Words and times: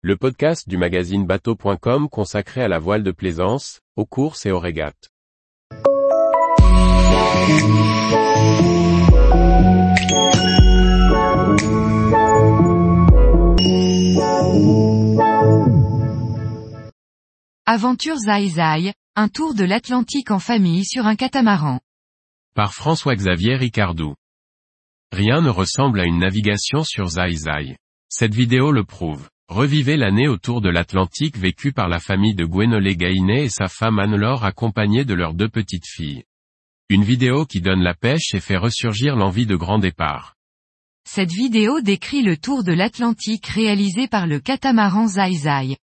le 0.00 0.16
podcast 0.16 0.68
du 0.68 0.76
magazine 0.76 1.26
bateau.com 1.26 2.08
consacré 2.08 2.62
à 2.62 2.68
la 2.68 2.78
voile 2.78 3.02
de 3.02 3.10
plaisance, 3.10 3.80
aux 3.96 4.06
courses 4.06 4.46
et 4.46 4.52
aux 4.52 4.60
régates. 4.60 5.10
Aventure 17.66 18.18
Zai 18.18 18.92
un 19.16 19.28
tour 19.28 19.54
de 19.54 19.64
l'Atlantique 19.64 20.30
en 20.30 20.38
famille 20.38 20.84
sur 20.84 21.06
un 21.06 21.16
catamaran. 21.16 21.80
Par 22.54 22.72
François-Xavier 22.72 23.56
Ricardou. 23.56 24.14
Rien 25.10 25.40
ne 25.40 25.50
ressemble 25.50 25.98
à 25.98 26.04
une 26.04 26.20
navigation 26.20 26.84
sur 26.84 27.06
Zai 27.06 27.34
Cette 28.08 28.34
vidéo 28.34 28.70
le 28.70 28.84
prouve. 28.84 29.28
Revivez 29.48 29.96
l'année 29.96 30.28
autour 30.28 30.60
de 30.60 30.68
l'Atlantique 30.68 31.38
vécue 31.38 31.72
par 31.72 31.88
la 31.88 32.00
famille 32.00 32.34
de 32.34 32.44
Gwenolé 32.44 32.96
Gainet 32.96 33.44
et 33.44 33.48
sa 33.48 33.68
femme 33.68 33.98
Anne-Laure 33.98 34.44
accompagnée 34.44 35.06
de 35.06 35.14
leurs 35.14 35.32
deux 35.32 35.48
petites 35.48 35.86
filles. 35.86 36.24
Une 36.90 37.02
vidéo 37.02 37.46
qui 37.46 37.62
donne 37.62 37.82
la 37.82 37.94
pêche 37.94 38.34
et 38.34 38.40
fait 38.40 38.58
ressurgir 38.58 39.16
l'envie 39.16 39.46
de 39.46 39.56
grand 39.56 39.78
départ. 39.78 40.34
Cette 41.08 41.32
vidéo 41.32 41.80
décrit 41.80 42.22
le 42.22 42.36
tour 42.36 42.62
de 42.62 42.72
l'Atlantique 42.72 43.46
réalisé 43.46 44.06
par 44.06 44.26
le 44.26 44.38
catamaran 44.38 45.06
Zai 45.06 45.78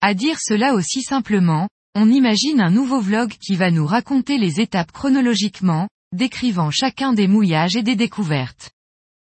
À 0.00 0.14
dire 0.14 0.38
cela 0.40 0.74
aussi 0.74 1.02
simplement, 1.02 1.68
on 1.94 2.10
imagine 2.10 2.60
un 2.60 2.70
nouveau 2.70 3.00
vlog 3.00 3.30
qui 3.40 3.54
va 3.54 3.70
nous 3.70 3.86
raconter 3.86 4.36
les 4.36 4.60
étapes 4.60 4.90
chronologiquement, 4.90 5.88
décrivant 6.12 6.72
chacun 6.72 7.12
des 7.12 7.28
mouillages 7.28 7.76
et 7.76 7.84
des 7.84 7.94
découvertes. 7.94 8.72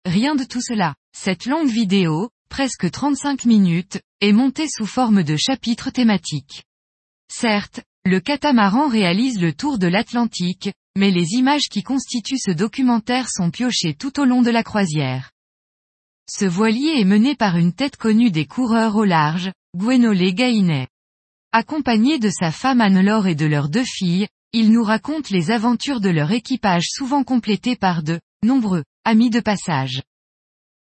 Rien 0.05 0.35
de 0.35 0.45
tout 0.45 0.61
cela. 0.61 0.95
Cette 1.13 1.45
longue 1.45 1.69
vidéo, 1.69 2.29
presque 2.49 2.89
35 2.89 3.45
minutes, 3.45 3.99
est 4.21 4.31
montée 4.31 4.67
sous 4.69 4.85
forme 4.85 5.23
de 5.23 5.35
chapitres 5.35 5.89
thématiques. 5.89 6.63
Certes, 7.31 7.81
le 8.05 8.19
catamaran 8.19 8.87
réalise 8.87 9.41
le 9.41 9.53
tour 9.53 9.77
de 9.79 9.87
l'Atlantique, 9.87 10.71
mais 10.97 11.11
les 11.11 11.33
images 11.33 11.69
qui 11.69 11.83
constituent 11.83 12.37
ce 12.37 12.51
documentaire 12.51 13.29
sont 13.29 13.51
piochées 13.51 13.95
tout 13.95 14.19
au 14.19 14.25
long 14.25 14.41
de 14.41 14.51
la 14.51 14.63
croisière. 14.63 15.31
Ce 16.29 16.45
voilier 16.45 16.99
est 16.99 17.05
mené 17.05 17.35
par 17.35 17.57
une 17.57 17.73
tête 17.73 17.97
connue 17.97 18.31
des 18.31 18.45
coureurs 18.45 18.95
au 18.95 19.03
large, 19.03 19.51
Gwenolé 19.75 20.33
Gainet. 20.33 20.87
Accompagné 21.51 22.19
de 22.19 22.29
sa 22.29 22.51
femme 22.51 22.81
Anne-Laure 22.81 23.27
et 23.27 23.35
de 23.35 23.45
leurs 23.45 23.69
deux 23.69 23.83
filles, 23.83 24.27
il 24.53 24.71
nous 24.71 24.83
raconte 24.83 25.29
les 25.29 25.51
aventures 25.51 25.99
de 25.99 26.09
leur 26.09 26.31
équipage 26.31 26.85
souvent 26.87 27.23
complété 27.23 27.75
par 27.75 28.03
de 28.03 28.19
nombreux 28.43 28.83
amis 29.03 29.29
de 29.29 29.39
passage. 29.39 30.01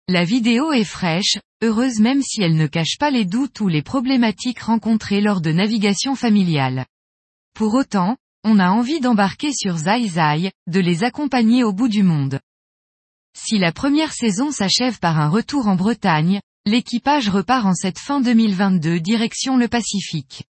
La 0.09 0.23
vidéo 0.23 0.73
est 0.73 0.85
fraîche, 0.85 1.37
heureuse 1.63 1.99
même 1.99 2.23
si 2.23 2.41
elle 2.41 2.55
ne 2.55 2.69
cache 2.69 2.97
pas 2.97 3.11
les 3.11 3.25
doutes 3.25 3.59
ou 3.59 3.67
les 3.67 3.83
problématiques 3.83 4.61
rencontrées 4.61 5.21
lors 5.21 5.41
de 5.41 5.51
navigation 5.51 6.15
familiale. 6.15 6.87
Pour 7.55 7.75
autant, 7.75 8.17
on 8.45 8.61
a 8.61 8.71
envie 8.71 9.01
d'embarquer 9.01 9.53
sur 9.53 9.77
Zai 9.77 10.07
Zai, 10.07 10.53
de 10.69 10.79
les 10.79 11.03
accompagner 11.03 11.65
au 11.65 11.73
bout 11.73 11.89
du 11.89 12.05
monde. 12.05 12.39
Si 13.37 13.59
la 13.59 13.73
première 13.73 14.13
saison 14.13 14.53
s'achève 14.53 15.01
par 15.01 15.19
un 15.19 15.29
retour 15.29 15.67
en 15.67 15.75
Bretagne, 15.75 16.41
l'équipage 16.67 17.29
repart 17.29 17.67
en 17.67 17.75
cette 17.75 17.99
fin 17.99 18.21
2022 18.21 19.01
direction 19.01 19.57
le 19.57 19.67
Pacifique. 19.67 20.45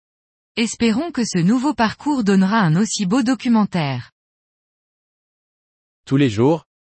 Espérons 0.56 1.12
que 1.12 1.24
ce 1.24 1.38
nouveau 1.38 1.76
parcours 1.76 2.24
donnera 2.24 2.58
un 2.62 2.76
aussi 2.76 3.06
beau 3.06 3.22
documentaire. 3.22 4.14
Tous 6.08 6.18
les 6.18 6.32
jours, 6.32 6.66